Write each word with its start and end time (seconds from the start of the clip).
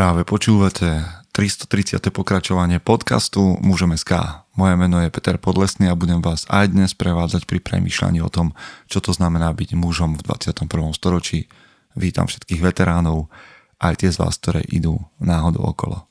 Práve 0.00 0.24
počúvate 0.24 1.04
330. 1.36 2.00
pokračovanie 2.08 2.80
podcastu 2.80 3.60
Mužom 3.60 3.92
SK. 3.92 4.40
Moje 4.56 4.72
meno 4.80 4.96
je 4.96 5.12
Peter 5.12 5.36
Podlesný 5.36 5.92
a 5.92 5.98
budem 6.00 6.24
vás 6.24 6.48
aj 6.48 6.72
dnes 6.72 6.96
prevádzať 6.96 7.44
pri 7.44 7.60
premýšľaní 7.60 8.24
o 8.24 8.32
tom, 8.32 8.56
čo 8.88 9.04
to 9.04 9.12
znamená 9.12 9.52
byť 9.52 9.76
mužom 9.76 10.16
v 10.16 10.24
21. 10.24 10.96
storočí. 10.96 11.52
Vítam 12.00 12.32
všetkých 12.32 12.64
veteránov, 12.64 13.28
aj 13.76 14.00
tie 14.00 14.08
z 14.08 14.24
vás, 14.24 14.40
ktoré 14.40 14.64
idú 14.72 14.96
náhodou 15.20 15.68
okolo. 15.68 16.08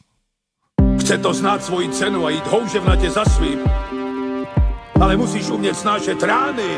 Chce 1.02 1.18
to 1.18 1.34
znát 1.34 1.66
svoji 1.66 1.90
cenu 1.90 2.30
a 2.30 2.30
jít 2.30 2.46
houževnatě 2.46 3.10
za 3.10 3.26
svým. 3.26 3.58
Ale 5.02 5.18
musíš 5.18 5.50
umět 5.50 5.74
snášet 5.74 6.22
rány. 6.22 6.78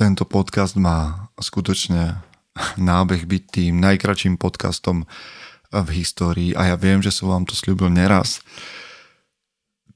Tento 0.00 0.24
podcast 0.24 0.80
má 0.80 1.28
skutočne 1.36 2.24
nábeh 2.80 3.28
byť 3.28 3.42
tým 3.52 3.84
najkračším 3.84 4.40
podcastom 4.40 5.04
v 5.68 5.88
histórii 5.92 6.56
a 6.56 6.72
ja 6.72 6.76
viem, 6.80 7.04
že 7.04 7.12
som 7.12 7.28
vám 7.28 7.44
to 7.44 7.52
slúbil 7.52 7.92
neraz. 7.92 8.40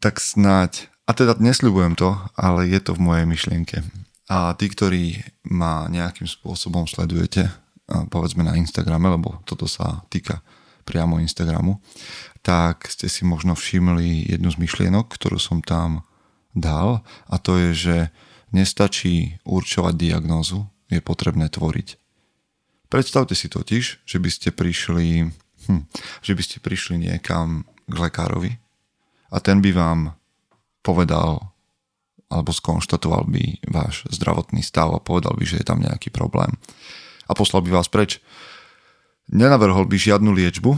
Tak 0.05 0.21
snáď, 0.21 0.93
a 1.09 1.17
teda 1.17 1.41
nesľubujem 1.41 1.97
to, 1.97 2.21
ale 2.37 2.69
je 2.69 2.85
to 2.85 2.93
v 2.93 3.01
mojej 3.01 3.25
myšlienke. 3.25 3.81
A 4.29 4.53
tí, 4.61 4.69
ktorí 4.69 5.25
ma 5.49 5.89
nejakým 5.89 6.29
spôsobom 6.29 6.85
sledujete, 6.85 7.49
povedzme 7.89 8.45
na 8.45 8.61
Instagrame, 8.61 9.09
lebo 9.09 9.41
toto 9.49 9.65
sa 9.65 10.05
týka 10.13 10.45
priamo 10.85 11.17
Instagramu, 11.17 11.81
tak 12.45 12.93
ste 12.93 13.09
si 13.09 13.25
možno 13.25 13.57
všimli 13.57 14.37
jednu 14.37 14.53
z 14.53 14.69
myšlienok, 14.69 15.17
ktorú 15.17 15.41
som 15.41 15.65
tam 15.65 16.05
dal 16.53 17.01
a 17.25 17.41
to 17.41 17.57
je, 17.57 17.71
že 17.73 17.97
nestačí 18.55 19.43
určovať 19.43 19.95
diagnózu, 19.99 20.71
je 20.87 21.03
potrebné 21.03 21.51
tvoriť. 21.51 21.99
Predstavte 22.87 23.35
si 23.35 23.51
totiž, 23.51 24.07
že 24.07 24.19
by 24.23 24.31
ste 24.31 24.49
prišli, 24.55 25.27
hm, 25.67 25.83
že 26.23 26.33
by 26.33 26.43
ste 26.47 26.63
prišli 26.63 27.11
niekam 27.11 27.67
k 27.91 27.95
lekárovi 27.99 28.55
a 29.35 29.43
ten 29.43 29.59
by 29.59 29.75
vám 29.75 30.01
povedal 30.87 31.51
alebo 32.31 32.51
skonštatoval 32.55 33.29
by 33.29 33.63
váš 33.69 34.07
zdravotný 34.11 34.63
stav 34.63 34.95
a 34.95 35.03
povedal 35.03 35.35
by, 35.35 35.45
že 35.45 35.61
je 35.61 35.67
tam 35.67 35.83
nejaký 35.83 36.15
problém 36.15 36.55
a 37.27 37.33
poslal 37.35 37.67
by 37.67 37.75
vás 37.75 37.91
preč. 37.91 38.23
Nenavrhol 39.29 39.89
by 39.89 39.97
žiadnu 39.97 40.31
liečbu, 40.31 40.77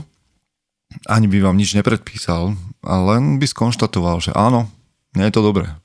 ani 1.10 1.26
by 1.26 1.38
vám 1.42 1.58
nič 1.58 1.74
nepredpísal, 1.74 2.54
len 2.86 3.22
by 3.42 3.46
skonštatoval, 3.46 4.22
že 4.22 4.32
áno, 4.32 4.70
nie 5.18 5.26
je 5.28 5.34
to 5.34 5.42
dobré 5.42 5.76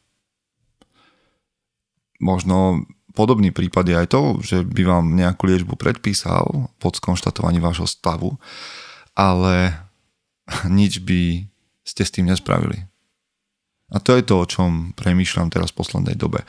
možno 2.22 2.86
podobný 3.12 3.52
prípad 3.52 3.86
je 3.90 3.96
aj 3.98 4.08
to, 4.08 4.22
že 4.40 4.58
by 4.64 4.82
vám 4.88 5.06
nejakú 5.18 5.50
liečbu 5.50 5.76
predpísal 5.76 6.72
pod 6.80 6.96
skonštatovaním 6.98 7.66
vášho 7.66 7.90
stavu, 7.90 8.40
ale 9.18 9.76
nič 10.80 11.04
by 11.04 11.46
ste 11.84 12.02
s 12.08 12.14
tým 12.14 12.32
nespravili. 12.32 12.88
A 13.92 14.00
to 14.00 14.16
je 14.16 14.24
to, 14.24 14.40
o 14.40 14.48
čom 14.48 14.96
premýšľam 14.96 15.52
teraz 15.52 15.76
v 15.76 15.84
poslednej 15.84 16.16
dobe. 16.16 16.48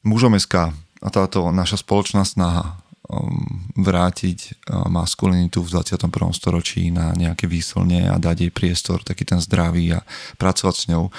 Mužom 0.00 0.32
SK 0.40 0.72
a 1.04 1.08
táto 1.12 1.52
naša 1.52 1.84
spoločná 1.84 2.24
snaha 2.24 2.80
um, 3.04 3.68
vrátiť 3.76 4.38
uh, 4.72 4.88
maskulinitu 4.88 5.60
v 5.60 5.68
21. 5.76 6.08
storočí 6.32 6.88
na 6.88 7.12
nejaké 7.12 7.44
výslne 7.44 8.08
a 8.08 8.16
dať 8.16 8.48
jej 8.48 8.52
priestor, 8.54 9.04
taký 9.04 9.28
ten 9.28 9.44
zdravý 9.44 10.00
a 10.00 10.04
pracovať 10.40 10.74
s 10.74 10.84
ňou. 10.88 11.12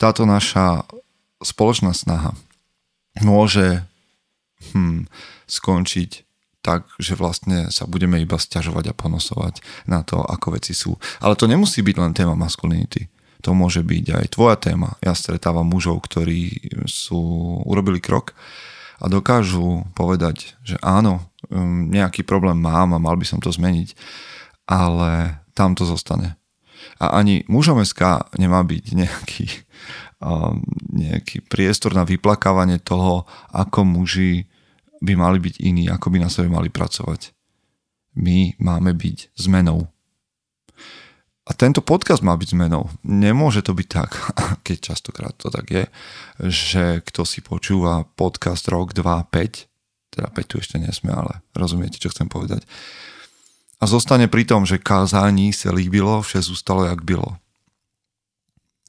Táto 0.00 0.24
naša 0.24 0.88
spoločná 1.44 1.92
snaha 1.92 2.32
môže 3.18 3.82
hm, 4.70 5.10
skončiť 5.50 6.10
tak, 6.60 6.84
že 7.00 7.16
vlastne 7.16 7.72
sa 7.72 7.88
budeme 7.88 8.20
iba 8.20 8.36
stiažovať 8.36 8.92
a 8.92 8.96
ponosovať 8.96 9.64
na 9.88 10.04
to, 10.04 10.20
ako 10.20 10.60
veci 10.60 10.76
sú. 10.76 11.00
Ale 11.24 11.34
to 11.34 11.48
nemusí 11.48 11.80
byť 11.80 11.96
len 11.96 12.12
téma 12.12 12.36
maskulinity. 12.36 13.08
To 13.40 13.56
môže 13.56 13.80
byť 13.80 14.04
aj 14.20 14.26
tvoja 14.36 14.56
téma. 14.60 15.00
Ja 15.00 15.16
stretávam 15.16 15.64
mužov, 15.64 16.04
ktorí 16.04 16.70
sú, 16.84 17.20
urobili 17.64 17.96
krok 18.04 18.36
a 19.00 19.08
dokážu 19.08 19.88
povedať, 19.96 20.52
že 20.60 20.76
áno, 20.84 21.24
hm, 21.48 21.88
nejaký 21.88 22.28
problém 22.28 22.60
mám 22.60 22.92
a 22.92 23.00
mal 23.00 23.16
by 23.16 23.24
som 23.24 23.40
to 23.40 23.48
zmeniť, 23.48 23.96
ale 24.68 25.40
tam 25.56 25.72
to 25.72 25.88
zostane. 25.88 26.36
A 27.00 27.16
ani 27.16 27.48
mužom 27.48 27.80
SK 27.80 28.36
nemá 28.36 28.60
byť 28.60 28.84
nejaký 28.92 29.48
nejaký 30.92 31.48
priestor 31.48 31.96
na 31.96 32.04
vyplakávanie 32.04 32.76
toho, 32.76 33.24
ako 33.56 33.88
muži 33.88 34.44
by 35.00 35.16
mali 35.16 35.40
byť 35.40 35.54
iní, 35.64 35.88
ako 35.88 36.12
by 36.12 36.18
na 36.20 36.28
sebe 36.28 36.52
mali 36.52 36.68
pracovať. 36.68 37.32
My 38.20 38.52
máme 38.60 38.92
byť 38.92 39.32
zmenou. 39.40 39.88
A 41.48 41.56
tento 41.56 41.80
podcast 41.80 42.20
má 42.20 42.36
byť 42.36 42.52
zmenou. 42.52 42.92
Nemôže 43.00 43.64
to 43.64 43.72
byť 43.72 43.88
tak, 43.88 44.10
keď 44.66 44.92
častokrát 44.92 45.34
to 45.40 45.48
tak 45.48 45.66
je, 45.72 45.84
že 46.52 46.84
kto 47.00 47.24
si 47.24 47.40
počúva 47.40 48.04
podcast 48.04 48.68
rok, 48.68 48.92
2, 48.92 49.02
5, 49.02 50.14
teda 50.14 50.28
5 50.28 50.50
tu 50.50 50.60
ešte 50.60 50.76
nesme, 50.76 51.16
ale 51.16 51.40
rozumiete, 51.56 51.96
čo 51.96 52.12
chcem 52.12 52.28
povedať. 52.28 52.68
A 53.80 53.88
zostane 53.88 54.28
pri 54.28 54.44
tom, 54.44 54.68
že 54.68 54.76
kázání 54.76 55.56
sa 55.56 55.72
líbilo, 55.72 56.20
vše 56.20 56.44
zústalo, 56.44 56.84
jak 56.84 57.00
bylo. 57.00 57.40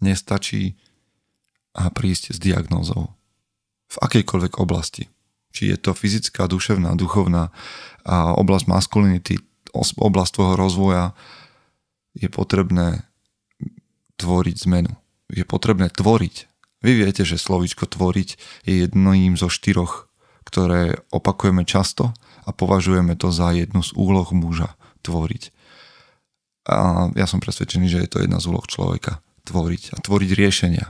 Nestačí 0.03 0.75
a 1.75 1.87
prísť 1.91 2.35
s 2.35 2.37
diagnózou. 2.39 3.15
V 3.91 3.97
akejkoľvek 3.99 4.53
oblasti. 4.59 5.11
Či 5.51 5.75
je 5.75 5.77
to 5.79 5.91
fyzická, 5.91 6.47
duševná, 6.47 6.95
duchovná 6.95 7.51
a 8.07 8.31
oblasť 8.35 8.65
maskulinity, 8.71 9.35
oblasť 9.75 10.31
tvojho 10.35 10.55
rozvoja, 10.55 11.05
je 12.15 12.27
potrebné 12.27 13.07
tvoriť 14.19 14.55
zmenu. 14.67 14.91
Je 15.31 15.43
potrebné 15.47 15.91
tvoriť. 15.91 16.47
Vy 16.83 16.91
viete, 16.97 17.23
že 17.23 17.39
slovíčko 17.39 17.87
tvoriť 17.87 18.29
je 18.67 18.73
jedným 18.87 19.39
zo 19.39 19.47
štyroch, 19.47 20.11
ktoré 20.47 21.03
opakujeme 21.11 21.63
často 21.63 22.11
a 22.43 22.49
považujeme 22.51 23.15
to 23.15 23.31
za 23.31 23.55
jednu 23.55 23.83
z 23.83 23.91
úloh 23.95 24.27
muža. 24.35 24.75
Tvoriť. 25.03 25.55
A 26.67 27.09
ja 27.15 27.25
som 27.25 27.39
presvedčený, 27.39 27.87
že 27.89 28.01
je 28.05 28.09
to 28.11 28.21
jedna 28.23 28.39
z 28.39 28.47
úloh 28.51 28.63
človeka. 28.67 29.23
Tvoriť 29.47 29.95
a 29.95 30.03
tvoriť 30.03 30.31
riešenia 30.35 30.85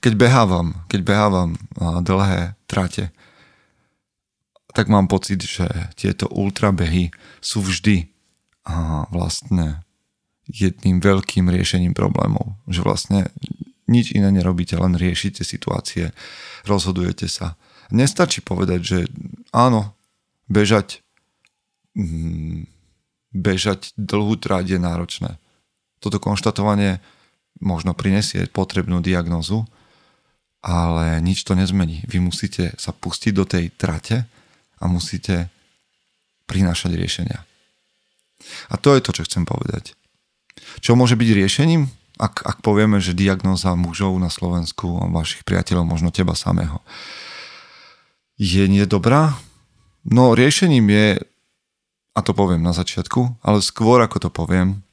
keď 0.00 0.12
behávam, 0.14 0.86
keď 0.86 1.00
behávam 1.02 1.50
dlhé 1.78 2.54
trate, 2.70 3.10
tak 4.74 4.90
mám 4.90 5.06
pocit, 5.06 5.38
že 5.38 5.70
tieto 5.94 6.26
ultrabehy 6.26 7.14
sú 7.38 7.62
vždy 7.62 8.10
a 8.66 9.06
vlastne 9.12 9.86
jedným 10.50 10.98
veľkým 10.98 11.46
riešením 11.46 11.94
problémov. 11.94 12.58
Že 12.66 12.80
vlastne 12.82 13.20
nič 13.86 14.10
iné 14.16 14.34
nerobíte, 14.34 14.74
len 14.74 14.98
riešite 14.98 15.46
situácie, 15.46 16.10
rozhodujete 16.66 17.30
sa. 17.30 17.54
Nestačí 17.94 18.42
povedať, 18.42 18.80
že 18.82 18.98
áno, 19.52 19.94
bežať, 20.48 21.04
mm, 21.94 22.66
bežať 23.30 23.92
dlhú 23.94 24.40
tráť 24.40 24.74
je 24.74 24.78
náročné. 24.80 25.30
Toto 26.00 26.18
konštatovanie 26.18 27.00
možno 27.62 27.94
prinesie 27.94 28.46
potrebnú 28.50 28.98
diagnozu, 29.04 29.66
ale 30.64 31.20
nič 31.20 31.44
to 31.44 31.52
nezmení. 31.52 32.02
Vy 32.08 32.24
musíte 32.24 32.72
sa 32.80 32.90
pustiť 32.96 33.32
do 33.36 33.44
tej 33.44 33.68
trate 33.76 34.24
a 34.80 34.84
musíte 34.88 35.52
prinášať 36.48 36.96
riešenia. 36.96 37.44
A 38.72 38.74
to 38.80 38.96
je 38.96 39.04
to, 39.04 39.10
čo 39.12 39.26
chcem 39.28 39.44
povedať. 39.44 39.92
Čo 40.80 40.96
môže 40.96 41.16
byť 41.16 41.30
riešením? 41.36 41.88
Ak, 42.14 42.46
ak 42.46 42.62
povieme, 42.62 43.02
že 43.02 43.16
diagnóza 43.16 43.74
mužov 43.74 44.14
na 44.22 44.30
Slovensku 44.30 45.02
a 45.02 45.10
vašich 45.10 45.42
priateľov, 45.42 45.84
možno 45.84 46.14
teba 46.14 46.38
samého, 46.38 46.78
je 48.38 48.64
nie 48.70 48.86
dobrá? 48.86 49.34
No 50.06 50.36
riešením 50.36 50.86
je, 50.90 51.06
a 52.14 52.20
to 52.22 52.36
poviem 52.36 52.62
na 52.62 52.70
začiatku, 52.76 53.42
ale 53.42 53.58
skôr 53.64 53.98
ako 54.04 54.28
to 54.28 54.30
poviem, 54.30 54.84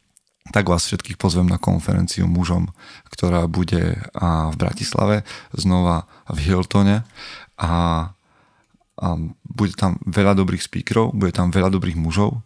tak 0.50 0.66
vás 0.66 0.90
všetkých 0.90 1.22
pozvem 1.22 1.46
na 1.46 1.62
konferenciu 1.62 2.26
mužom, 2.26 2.74
ktorá 3.14 3.46
bude 3.46 4.02
v 4.18 4.56
Bratislave, 4.58 5.22
znova 5.54 6.10
v 6.26 6.50
Hiltone 6.50 7.06
a, 7.62 7.74
a 8.98 9.08
bude 9.46 9.78
tam 9.78 10.02
veľa 10.10 10.34
dobrých 10.34 10.66
speakerov, 10.66 11.14
bude 11.14 11.38
tam 11.38 11.54
veľa 11.54 11.70
dobrých 11.70 12.02
mužov. 12.02 12.42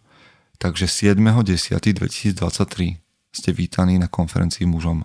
Takže 0.60 0.84
7.10.2023 0.88 3.00
ste 3.32 3.50
vítaní 3.52 4.00
na 4.00 4.08
konferencii 4.08 4.66
mužom. 4.68 5.04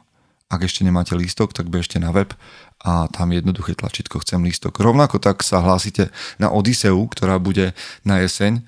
Ak 0.51 0.67
ešte 0.67 0.83
nemáte 0.83 1.15
lístok, 1.15 1.55
tak 1.55 1.71
bežte 1.71 1.95
na 1.95 2.11
web 2.11 2.35
a 2.83 3.07
tam 3.07 3.31
jednoduché 3.31 3.71
tlačítko 3.71 4.19
chcem 4.19 4.43
lístok. 4.43 4.83
Rovnako 4.83 5.23
tak 5.23 5.47
sa 5.47 5.63
hlásite 5.63 6.11
na 6.43 6.51
Odiseu, 6.51 7.07
ktorá 7.07 7.39
bude 7.39 7.71
na 8.03 8.19
jeseň. 8.19 8.59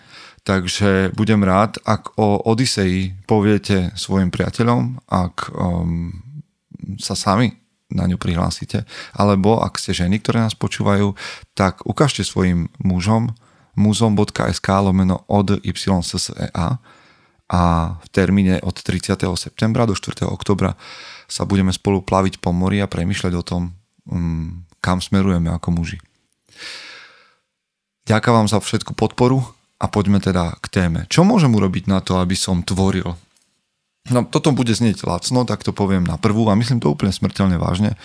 Takže 0.43 1.15
budem 1.15 1.39
rád, 1.39 1.79
ak 1.87 2.19
o 2.19 2.35
Odisei 2.43 3.15
poviete 3.23 3.95
svojim 3.95 4.27
priateľom, 4.27 4.99
ak 5.07 5.55
um, 5.55 6.11
sa 6.99 7.15
sami 7.15 7.55
na 7.87 8.03
ňu 8.11 8.19
prihlásite, 8.19 8.83
alebo 9.15 9.63
ak 9.63 9.79
ste 9.79 9.95
ženy, 9.95 10.19
ktoré 10.19 10.43
nás 10.43 10.51
počúvajú, 10.51 11.15
tak 11.55 11.87
ukážte 11.87 12.27
svojim 12.27 12.67
mužom 12.83 13.31
muzom.sk 13.79 14.67
lomeno 14.83 15.23
od 15.31 15.63
YSSEA 15.63 16.67
a 17.47 17.61
v 18.03 18.07
termíne 18.11 18.59
od 18.67 18.75
30. 18.75 19.15
septembra 19.39 19.87
do 19.87 19.95
4. 19.95 20.27
oktobra 20.27 20.75
sa 21.31 21.47
budeme 21.47 21.71
spolu 21.71 22.03
plaviť 22.03 22.43
po 22.43 22.51
mori 22.51 22.83
a 22.83 22.91
premyšľať 22.91 23.33
o 23.39 23.43
tom, 23.47 23.71
um, 24.11 24.67
kam 24.83 24.99
smerujeme 24.99 25.55
ako 25.55 25.71
muži. 25.71 26.03
Ďakujem 28.03 28.35
vám 28.35 28.49
za 28.51 28.59
všetku 28.59 28.91
podporu 28.99 29.62
a 29.83 29.85
poďme 29.91 30.23
teda 30.23 30.55
k 30.63 30.65
téme. 30.71 31.03
Čo 31.11 31.27
môžem 31.27 31.51
urobiť 31.51 31.91
na 31.91 31.99
to, 31.99 32.23
aby 32.23 32.39
som 32.39 32.63
tvoril? 32.63 33.19
No, 34.07 34.19
toto 34.23 34.55
bude 34.55 34.71
znieť 34.71 35.03
lacno, 35.03 35.43
tak 35.43 35.63
to 35.63 35.75
poviem 35.75 36.07
na 36.07 36.15
prvú 36.15 36.47
a 36.47 36.55
myslím 36.55 36.79
to 36.79 36.91
úplne 36.91 37.11
smrteľne 37.11 37.59
vážne. 37.59 37.99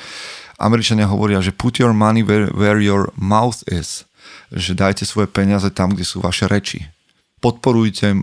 Američania 0.59 1.07
hovoria, 1.07 1.39
že 1.39 1.55
put 1.55 1.79
your 1.79 1.95
money 1.95 2.27
where, 2.27 2.51
where 2.51 2.83
your 2.83 3.15
mouth 3.15 3.63
is. 3.71 4.03
Že 4.51 4.75
dajte 4.75 5.05
svoje 5.07 5.31
peniaze 5.31 5.71
tam, 5.71 5.95
kde 5.95 6.03
sú 6.03 6.19
vaše 6.19 6.51
reči 6.51 6.91
podporujte 7.39 8.19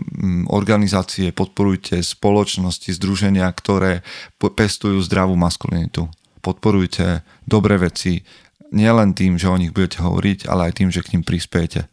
organizácie, 0.52 1.32
podporujte 1.32 2.04
spoločnosti, 2.04 2.92
združenia, 2.92 3.48
ktoré 3.48 4.04
pestujú 4.36 5.00
zdravú 5.00 5.34
maskulinitu. 5.40 6.12
Podporujte 6.44 7.24
dobré 7.48 7.80
veci, 7.80 8.22
nielen 8.70 9.16
tým, 9.16 9.40
že 9.40 9.48
o 9.48 9.56
nich 9.56 9.72
budete 9.72 10.04
hovoriť, 10.04 10.46
ale 10.46 10.70
aj 10.70 10.72
tým, 10.76 10.88
že 10.92 11.02
k 11.02 11.16
ním 11.16 11.24
prispiejete. 11.24 11.88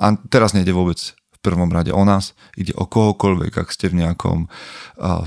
A 0.00 0.16
teraz 0.32 0.56
nejde 0.56 0.72
vôbec 0.72 0.96
v 1.12 1.38
prvom 1.44 1.68
rade 1.68 1.92
o 1.92 2.02
nás, 2.04 2.32
ide 2.56 2.72
o 2.76 2.88
kohokoľvek, 2.88 3.52
ak 3.60 3.68
ste 3.68 3.92
v 3.92 4.04
nejakom 4.04 4.48
uh, 4.48 5.24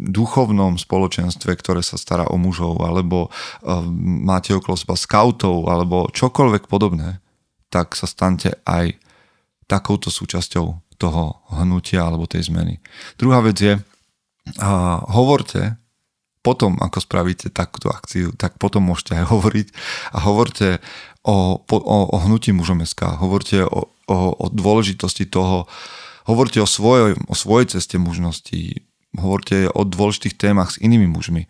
duchovnom 0.00 0.80
spoločenstve, 0.80 1.52
ktoré 1.60 1.84
sa 1.84 2.00
stará 2.00 2.24
o 2.32 2.40
mužov, 2.40 2.80
alebo 2.80 3.28
uh, 3.28 3.84
máte 4.24 4.56
okolo 4.56 4.76
seba 4.80 4.96
skautov, 4.96 5.68
alebo 5.68 6.08
čokoľvek 6.08 6.64
podobné, 6.64 7.20
tak 7.68 7.92
sa 7.92 8.08
stante 8.08 8.56
aj 8.64 8.96
takouto 9.70 10.10
súčasťou 10.10 10.98
toho 11.00 11.22
hnutia 11.56 12.04
alebo 12.04 12.28
tej 12.28 12.52
zmeny. 12.52 12.82
Druhá 13.16 13.40
vec 13.40 13.56
je, 13.56 13.74
a 14.58 15.00
hovorte 15.12 15.80
potom, 16.40 16.80
ako 16.80 17.04
spravíte 17.04 17.52
takúto 17.52 17.92
akciu, 17.92 18.32
tak 18.32 18.56
potom 18.56 18.88
môžete 18.88 19.20
aj 19.20 19.24
hovoriť 19.32 19.68
a 20.16 20.18
hovorte 20.24 20.80
o, 21.22 21.60
o, 21.60 21.98
o 22.10 22.16
hnutí 22.24 22.52
mužom 22.52 22.80
SK, 22.84 23.20
hovorte 23.20 23.64
o, 23.64 23.92
o, 24.08 24.18
o 24.36 24.46
dôležitosti 24.48 25.28
toho, 25.28 25.68
hovorte 26.24 26.60
o 26.60 26.68
svojej, 26.68 27.16
o 27.28 27.34
svojej 27.36 27.76
ceste 27.76 28.00
mužnosti, 28.00 28.84
hovorte 29.16 29.68
o 29.68 29.84
dôležitých 29.84 30.38
témach 30.38 30.72
s 30.72 30.80
inými 30.80 31.10
mužmi. 31.10 31.44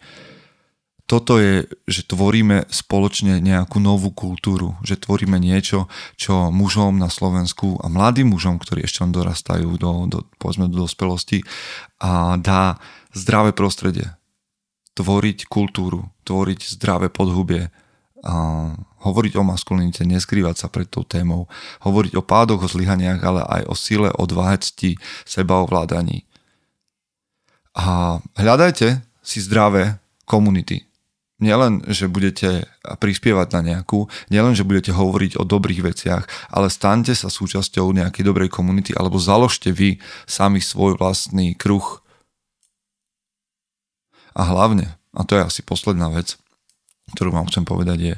Toto 1.10 1.42
je, 1.42 1.66
že 1.90 2.06
tvoríme 2.06 2.70
spoločne 2.70 3.42
nejakú 3.42 3.82
novú 3.82 4.14
kultúru, 4.14 4.78
že 4.86 4.94
tvoríme 4.94 5.42
niečo, 5.42 5.90
čo 6.14 6.54
mužom 6.54 7.02
na 7.02 7.10
Slovensku 7.10 7.82
a 7.82 7.90
mladým 7.90 8.30
mužom, 8.30 8.62
ktorí 8.62 8.86
ešte 8.86 9.02
len 9.02 9.10
dorastajú 9.10 9.74
do, 9.74 10.06
do, 10.06 10.18
povedzme, 10.38 10.70
do 10.70 10.86
dospelosti 10.86 11.42
a 11.98 12.38
dá 12.38 12.78
zdravé 13.10 13.50
prostredie. 13.50 14.06
Tvoriť 14.94 15.50
kultúru, 15.50 16.14
tvoriť 16.22 16.78
zdravé 16.78 17.10
podhubie, 17.10 17.74
a 18.20 18.34
hovoriť 19.00 19.32
o 19.40 19.42
maskulinite, 19.42 20.04
neskrývať 20.04 20.56
sa 20.64 20.68
pred 20.68 20.88
tou 20.88 21.02
témou, 21.02 21.48
hovoriť 21.84 22.12
o 22.20 22.22
pádoch, 22.22 22.64
o 22.64 22.68
zlyhaniach, 22.68 23.20
ale 23.24 23.40
aj 23.44 23.62
o 23.68 23.74
sile, 23.74 24.12
odvahe, 24.12 24.60
cti, 24.60 25.00
sebaovládaní. 25.24 26.28
A 27.76 28.18
hľadajte 28.36 29.00
si 29.24 29.38
zdravé 29.40 30.00
komunity, 30.28 30.90
nielen, 31.40 31.82
že 31.88 32.06
budete 32.06 32.68
prispievať 32.84 33.48
na 33.56 33.60
nejakú, 33.64 34.06
nielen, 34.28 34.52
že 34.52 34.68
budete 34.68 34.92
hovoriť 34.92 35.40
o 35.40 35.48
dobrých 35.48 35.80
veciach, 35.80 36.24
ale 36.52 36.68
staňte 36.68 37.16
sa 37.16 37.32
súčasťou 37.32 37.90
nejakej 37.96 38.22
dobrej 38.22 38.52
komunity 38.52 38.92
alebo 38.92 39.16
založte 39.16 39.72
vy 39.72 39.98
sami 40.28 40.60
svoj 40.60 41.00
vlastný 41.00 41.56
kruh. 41.56 42.04
A 44.36 44.46
hlavne, 44.46 44.94
a 45.16 45.26
to 45.26 45.34
je 45.34 45.42
asi 45.42 45.60
posledná 45.64 46.12
vec, 46.12 46.38
ktorú 47.16 47.34
vám 47.34 47.50
chcem 47.50 47.66
povedať 47.66 47.98
je, 47.98 48.14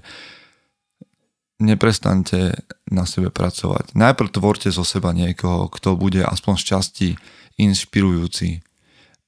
neprestaňte 1.63 2.59
na 2.91 3.07
sebe 3.07 3.31
pracovať. 3.31 3.95
Najprv 3.95 4.29
tvorte 4.35 4.69
zo 4.75 4.83
seba 4.83 5.15
niekoho, 5.15 5.71
kto 5.71 5.95
bude 5.95 6.27
aspoň 6.27 6.55
z 6.59 6.65
časti 6.67 7.09
inšpirujúci 7.57 8.67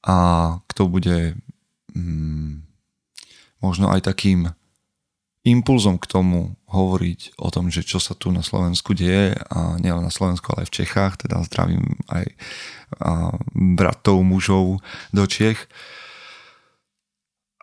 a 0.04 0.16
kto 0.66 0.90
bude 0.90 1.38
mm, 1.94 2.66
možno 3.62 3.88
aj 3.94 4.10
takým 4.10 4.52
impulzom 5.44 6.00
k 6.00 6.08
tomu 6.08 6.56
hovoriť 6.72 7.36
o 7.36 7.52
tom, 7.52 7.68
že 7.68 7.84
čo 7.84 8.00
sa 8.00 8.16
tu 8.16 8.32
na 8.32 8.40
Slovensku 8.40 8.96
deje 8.96 9.36
a 9.52 9.76
nielen 9.76 10.08
na 10.08 10.12
Slovensku, 10.12 10.50
ale 10.50 10.64
aj 10.64 10.68
v 10.72 10.76
Čechách, 10.82 11.12
teda 11.20 11.44
zdravím 11.44 12.00
aj 12.08 12.32
bratov, 13.52 14.24
mužov 14.24 14.80
do 15.12 15.24
Čech. 15.28 15.68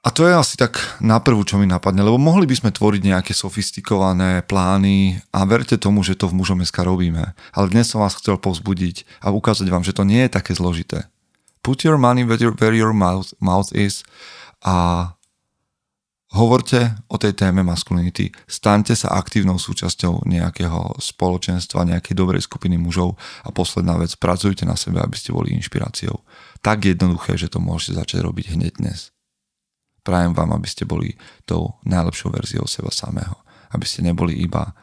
A 0.01 0.09
to 0.09 0.25
je 0.25 0.33
asi 0.33 0.57
tak 0.57 0.81
na 0.97 1.21
prvú, 1.21 1.45
čo 1.45 1.61
mi 1.61 1.69
napadne, 1.69 2.01
lebo 2.01 2.17
mohli 2.17 2.49
by 2.49 2.57
sme 2.57 2.71
tvoriť 2.73 3.01
nejaké 3.05 3.37
sofistikované 3.37 4.41
plány 4.41 5.21
a 5.29 5.45
verte 5.45 5.77
tomu, 5.77 6.01
že 6.01 6.17
to 6.17 6.25
v 6.25 6.41
mužom 6.41 6.57
SK 6.65 6.89
robíme. 6.89 7.37
Ale 7.53 7.69
dnes 7.69 7.93
som 7.93 8.01
vás 8.01 8.17
chcel 8.17 8.41
povzbudiť 8.41 9.05
a 9.21 9.29
ukázať 9.29 9.69
vám, 9.69 9.85
že 9.85 9.93
to 9.93 10.01
nie 10.01 10.25
je 10.25 10.33
také 10.33 10.57
zložité. 10.57 11.05
Put 11.61 11.85
your 11.85 12.01
money 12.01 12.25
where 12.25 12.73
your 12.73 12.97
mouth, 12.97 13.29
mouth 13.37 13.69
is 13.77 14.01
a 14.65 15.13
Hovorte 16.31 16.95
o 17.11 17.19
tej 17.19 17.35
téme 17.35 17.59
maskulinity, 17.59 18.31
staňte 18.47 18.95
sa 18.95 19.19
aktívnou 19.19 19.59
súčasťou 19.59 20.23
nejakého 20.23 20.95
spoločenstva, 20.95 21.83
nejakej 21.83 22.15
dobrej 22.15 22.47
skupiny 22.47 22.79
mužov 22.79 23.19
a 23.43 23.51
posledná 23.51 23.99
vec, 23.99 24.15
pracujte 24.15 24.63
na 24.63 24.79
sebe, 24.79 25.03
aby 25.03 25.11
ste 25.19 25.35
boli 25.35 25.51
inšpiráciou. 25.51 26.23
Tak 26.63 26.87
jednoduché, 26.87 27.35
že 27.35 27.51
to 27.51 27.59
môžete 27.59 27.99
začať 27.99 28.23
robiť 28.23 28.55
hneď 28.55 28.79
dnes. 28.79 29.11
Prajem 30.01 30.33
vám, 30.33 30.57
aby 30.57 30.67
ste 30.67 30.85
boli 30.85 31.13
tou 31.45 31.77
najlepšou 31.85 32.33
verziou 32.33 32.65
seba 32.65 32.89
samého. 32.89 33.37
Aby 33.71 33.85
ste 33.85 34.01
neboli 34.01 34.41
iba 34.41 34.73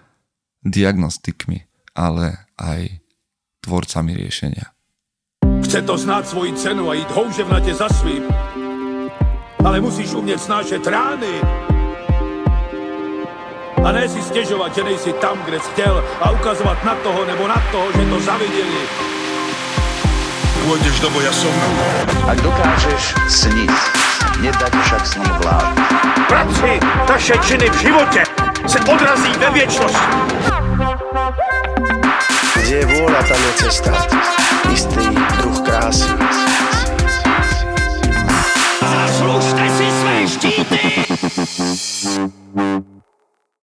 diagnostikmi, 0.63 1.67
ale 1.99 2.49
aj 2.59 3.03
tvorcami 3.63 4.15
riešenia. 4.15 4.75
Chce 5.67 5.83
to 5.83 5.99
znát 5.99 6.29
svoji 6.29 6.55
cenu 6.57 6.91
a 6.91 6.95
jít 6.95 7.11
houževnatě 7.11 7.75
za 7.75 7.89
svým 7.89 8.25
ale 9.65 9.81
musíš 9.81 10.13
umět 10.13 10.41
snášet 10.41 10.87
rány. 10.87 11.35
A 13.85 13.93
ne 13.93 14.09
si 14.09 14.23
stěžovat, 14.23 14.75
že 14.75 14.85
nejsi 14.85 15.13
tam, 15.13 15.39
kde 15.45 15.61
jsi 15.61 15.71
chtěl 15.71 16.05
a 16.21 16.31
ukazovat 16.31 16.85
na 16.85 16.95
toho 16.95 17.25
nebo 17.25 17.49
na 17.49 17.63
toho, 17.73 17.93
že 17.93 18.11
to 18.11 18.21
zaviděli. 18.21 18.83
Pôjdeš 20.59 21.01
do 21.01 21.09
boja 21.15 21.33
som. 21.33 21.55
Ak 22.29 22.45
dokážeš 22.45 23.15
sniť, 23.31 23.73
nedať 24.40 24.73
však 24.83 25.02
s 25.07 25.14
ním 25.16 25.35
vlád. 25.42 25.75
Práci 26.28 26.80
taše 27.07 27.35
činy 27.42 27.71
v 27.71 27.76
živote 27.78 28.23
se 28.66 28.78
odrazí 28.80 29.33
ve 29.38 29.50
viečnosť. 29.50 29.99
Kde 32.57 32.76
je 32.76 32.87
vôľa, 32.87 33.21
tam 33.25 33.40
je 33.40 33.52
cesta. 33.64 33.92
Istý 34.68 35.04
druh 35.40 35.59
krásy. 35.64 36.11
Zaslužte 38.83 39.64
si 39.71 39.87
své 39.90 40.16
štíty! 40.28 40.80